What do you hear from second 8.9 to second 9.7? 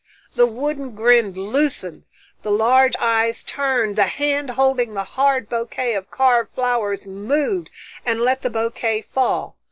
fall.